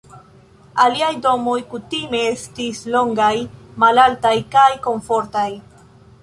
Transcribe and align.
Iliaj 0.85 1.09
domoj 1.25 1.57
kutime 1.73 2.21
estis 2.29 2.81
longaj, 2.97 3.29
malaltaj 3.85 4.33
kaj 4.57 4.67
komfortaj. 4.89 5.47